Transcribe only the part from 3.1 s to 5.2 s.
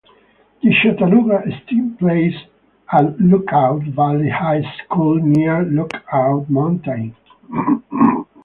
Lookout Valley High School